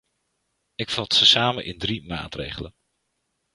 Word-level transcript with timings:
Ik 0.75 0.89
vat 0.89 1.13
ze 1.13 1.25
samen 1.25 1.65
in 1.65 1.77
drie 1.77 2.07
maatregelen. 2.07 2.73